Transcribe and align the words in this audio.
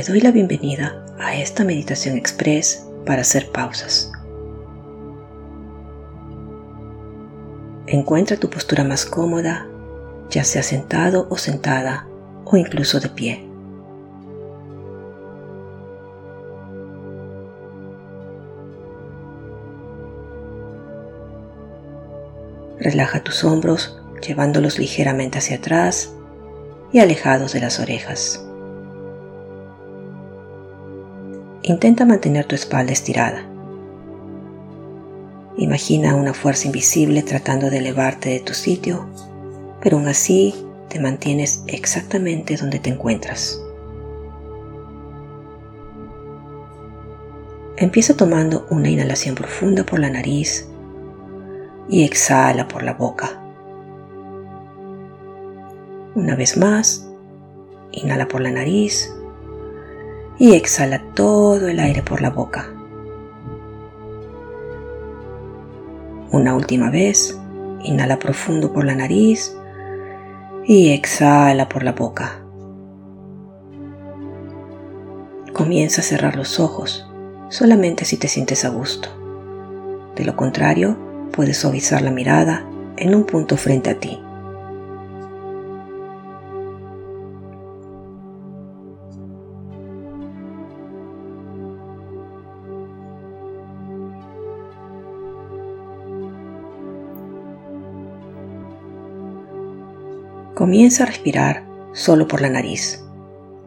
Te 0.00 0.10
doy 0.10 0.22
la 0.22 0.30
bienvenida 0.30 1.04
a 1.18 1.36
esta 1.36 1.62
meditación 1.62 2.16
express 2.16 2.86
para 3.04 3.20
hacer 3.20 3.52
pausas. 3.52 4.10
Encuentra 7.86 8.38
tu 8.38 8.48
postura 8.48 8.82
más 8.82 9.04
cómoda, 9.04 9.68
ya 10.30 10.42
sea 10.42 10.62
sentado 10.62 11.26
o 11.28 11.36
sentada 11.36 12.06
o 12.46 12.56
incluso 12.56 12.98
de 12.98 13.10
pie. 13.10 13.46
Relaja 22.78 23.22
tus 23.22 23.44
hombros 23.44 24.00
llevándolos 24.26 24.78
ligeramente 24.78 25.36
hacia 25.36 25.58
atrás 25.58 26.14
y 26.90 27.00
alejados 27.00 27.52
de 27.52 27.60
las 27.60 27.80
orejas. 27.80 28.46
Intenta 31.70 32.04
mantener 32.04 32.46
tu 32.46 32.56
espalda 32.56 32.92
estirada. 32.92 33.44
Imagina 35.56 36.16
una 36.16 36.34
fuerza 36.34 36.66
invisible 36.66 37.22
tratando 37.22 37.70
de 37.70 37.78
elevarte 37.78 38.30
de 38.30 38.40
tu 38.40 38.54
sitio, 38.54 39.06
pero 39.80 39.96
aún 39.96 40.08
así 40.08 40.52
te 40.88 40.98
mantienes 40.98 41.62
exactamente 41.68 42.56
donde 42.56 42.80
te 42.80 42.90
encuentras. 42.90 43.62
Empieza 47.76 48.16
tomando 48.16 48.66
una 48.70 48.90
inhalación 48.90 49.36
profunda 49.36 49.84
por 49.84 50.00
la 50.00 50.10
nariz 50.10 50.68
y 51.88 52.02
exhala 52.02 52.66
por 52.66 52.82
la 52.82 52.94
boca. 52.94 53.40
Una 56.16 56.34
vez 56.34 56.56
más, 56.56 57.08
inhala 57.92 58.26
por 58.26 58.40
la 58.40 58.50
nariz 58.50 59.14
y 60.40 60.54
exhala 60.54 61.02
todo 61.14 61.68
el 61.68 61.78
aire 61.78 62.02
por 62.02 62.22
la 62.22 62.30
boca. 62.30 62.66
Una 66.32 66.54
última 66.54 66.90
vez, 66.90 67.38
inhala 67.82 68.18
profundo 68.18 68.72
por 68.72 68.86
la 68.86 68.94
nariz 68.94 69.54
y 70.64 70.92
exhala 70.92 71.68
por 71.68 71.82
la 71.82 71.92
boca. 71.92 72.40
Comienza 75.52 76.00
a 76.00 76.04
cerrar 76.04 76.36
los 76.36 76.58
ojos 76.58 77.06
solamente 77.50 78.06
si 78.06 78.16
te 78.16 78.26
sientes 78.26 78.64
a 78.64 78.70
gusto. 78.70 79.10
De 80.16 80.24
lo 80.24 80.36
contrario, 80.36 80.96
puedes 81.32 81.58
suavizar 81.58 82.00
la 82.00 82.12
mirada 82.12 82.64
en 82.96 83.14
un 83.14 83.24
punto 83.24 83.58
frente 83.58 83.90
a 83.90 84.00
ti. 84.00 84.18
Comienza 100.60 101.04
a 101.04 101.06
respirar 101.06 101.64
solo 101.94 102.28
por 102.28 102.42
la 102.42 102.50
nariz, 102.50 103.02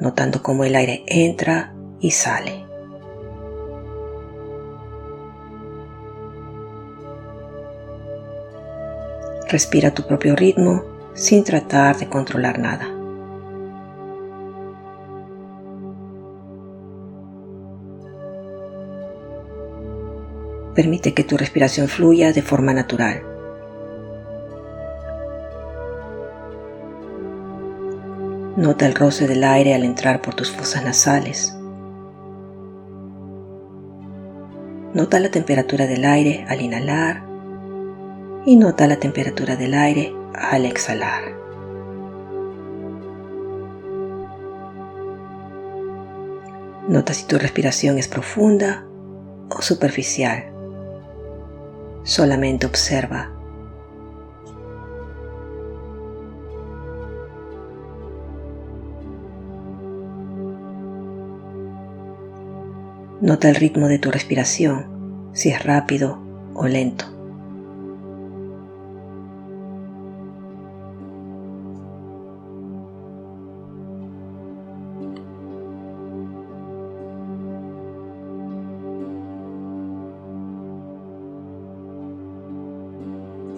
notando 0.00 0.42
cómo 0.42 0.64
el 0.64 0.74
aire 0.74 1.04
entra 1.06 1.72
y 2.00 2.10
sale. 2.10 2.66
Respira 9.48 9.90
a 9.90 9.94
tu 9.94 10.04
propio 10.04 10.34
ritmo 10.34 10.82
sin 11.14 11.44
tratar 11.44 11.96
de 11.96 12.08
controlar 12.08 12.58
nada. 12.58 12.88
Permite 20.74 21.14
que 21.14 21.22
tu 21.22 21.36
respiración 21.36 21.86
fluya 21.86 22.32
de 22.32 22.42
forma 22.42 22.74
natural. 22.74 23.29
Nota 28.56 28.84
el 28.86 28.96
roce 28.96 29.28
del 29.28 29.44
aire 29.44 29.74
al 29.74 29.84
entrar 29.84 30.20
por 30.20 30.34
tus 30.34 30.50
fosas 30.50 30.84
nasales. 30.84 31.56
Nota 34.92 35.20
la 35.20 35.30
temperatura 35.30 35.86
del 35.86 36.04
aire 36.04 36.44
al 36.48 36.60
inhalar 36.60 37.22
y 38.44 38.56
nota 38.56 38.88
la 38.88 38.96
temperatura 38.96 39.54
del 39.54 39.74
aire 39.74 40.12
al 40.34 40.64
exhalar. 40.64 41.22
Nota 46.88 47.14
si 47.14 47.26
tu 47.26 47.38
respiración 47.38 47.98
es 47.98 48.08
profunda 48.08 48.84
o 49.48 49.62
superficial. 49.62 50.46
Solamente 52.02 52.66
observa. 52.66 53.39
Nota 63.20 63.50
el 63.50 63.54
ritmo 63.54 63.86
de 63.88 63.98
tu 63.98 64.10
respiración, 64.10 65.30
si 65.34 65.50
es 65.50 65.62
rápido 65.62 66.18
o 66.54 66.66
lento. 66.66 67.04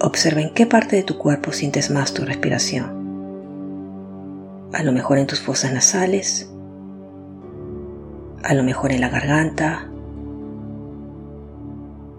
Observa 0.01 0.41
en 0.41 0.53
qué 0.53 0.67
parte 0.67 0.97
de 0.97 1.05
tu 1.05 1.17
cuerpo 1.17 1.53
sientes 1.53 1.89
más 1.89 2.13
tu 2.13 2.25
respiración. 2.25 3.01
A 4.73 4.83
lo 4.83 4.91
mejor 4.91 5.19
en 5.19 5.29
tus 5.29 5.41
fosas 5.41 5.73
nasales, 5.73 6.52
a 8.43 8.55
lo 8.55 8.63
mejor 8.63 8.93
en 8.93 9.01
la 9.01 9.09
garganta, 9.09 9.89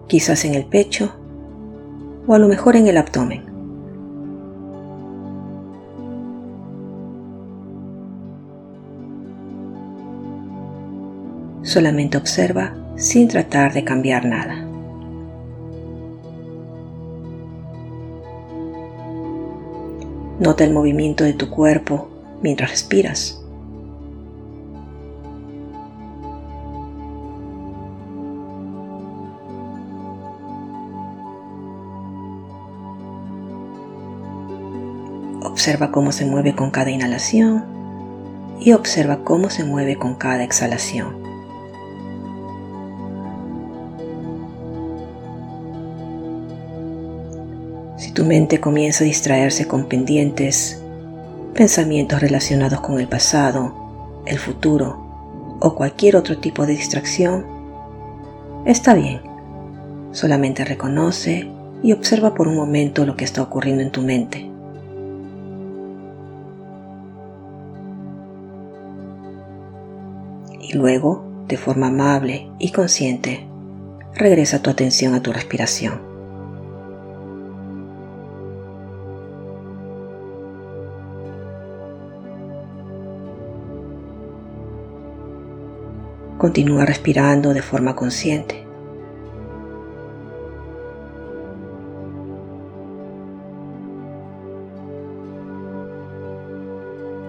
quizás 0.06 0.44
en 0.44 0.54
el 0.54 0.64
pecho 0.64 1.12
o 2.26 2.34
a 2.34 2.38
lo 2.38 2.48
mejor 2.48 2.76
en 2.76 2.86
el 2.86 2.96
abdomen. 2.96 3.44
Solamente 11.62 12.16
observa 12.16 12.74
sin 12.96 13.28
tratar 13.28 13.72
de 13.72 13.84
cambiar 13.84 14.26
nada. 14.26 14.64
Nota 20.38 20.64
el 20.64 20.72
movimiento 20.72 21.24
de 21.24 21.32
tu 21.32 21.48
cuerpo 21.48 22.08
mientras 22.42 22.70
respiras. 22.70 23.43
Observa 35.54 35.92
cómo 35.92 36.10
se 36.10 36.26
mueve 36.26 36.56
con 36.56 36.72
cada 36.72 36.90
inhalación 36.90 37.64
y 38.58 38.72
observa 38.72 39.22
cómo 39.22 39.50
se 39.50 39.62
mueve 39.62 39.94
con 39.96 40.16
cada 40.16 40.42
exhalación. 40.42 41.22
tu 48.14 48.24
mente 48.24 48.60
comienza 48.60 49.02
a 49.02 49.06
distraerse 49.06 49.66
con 49.66 49.86
pendientes, 49.86 50.80
pensamientos 51.52 52.20
relacionados 52.20 52.80
con 52.80 53.00
el 53.00 53.08
pasado, 53.08 54.22
el 54.24 54.38
futuro 54.38 55.56
o 55.60 55.74
cualquier 55.74 56.16
otro 56.16 56.38
tipo 56.38 56.64
de 56.64 56.74
distracción, 56.74 57.44
está 58.64 58.94
bien. 58.94 59.20
Solamente 60.12 60.64
reconoce 60.64 61.48
y 61.82 61.92
observa 61.92 62.34
por 62.34 62.46
un 62.46 62.54
momento 62.54 63.04
lo 63.04 63.16
que 63.16 63.24
está 63.24 63.42
ocurriendo 63.42 63.82
en 63.82 63.90
tu 63.90 64.02
mente. 64.02 64.53
Luego, 70.74 71.24
de 71.48 71.56
forma 71.56 71.88
amable 71.88 72.50
y 72.58 72.72
consciente, 72.72 73.46
regresa 74.14 74.62
tu 74.62 74.70
atención 74.70 75.14
a 75.14 75.22
tu 75.22 75.32
respiración. 75.32 76.00
Continúa 86.38 86.84
respirando 86.84 87.54
de 87.54 87.62
forma 87.62 87.96
consciente. 87.96 88.64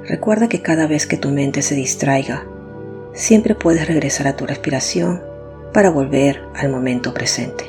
Recuerda 0.08 0.50
que 0.50 0.62
cada 0.62 0.86
vez 0.86 1.08
que 1.08 1.18
tu 1.18 1.30
mente 1.30 1.62
se 1.62 1.76
distraiga, 1.76 2.46
siempre 3.16 3.56
puedes 3.56 3.88
regresar 3.88 4.28
a 4.28 4.36
tu 4.36 4.46
respiración 4.46 5.22
para 5.74 5.90
volver 5.90 6.44
al 6.56 6.70
momento 6.70 7.14
presente. 7.14 7.66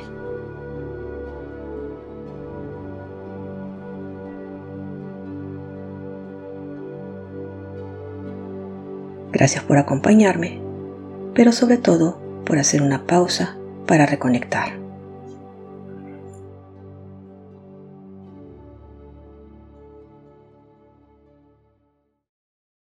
Gracias 9.32 9.62
por 9.64 9.78
acompañarme, 9.78 10.60
pero 11.34 11.52
sobre 11.52 11.76
todo 11.76 12.18
por 12.44 12.58
hacer 12.58 12.82
una 12.82 13.06
pausa 13.06 13.56
para 13.86 14.06
reconectar. 14.06 14.85